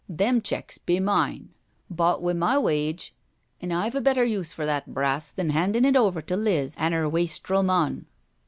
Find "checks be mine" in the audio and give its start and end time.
0.41-1.49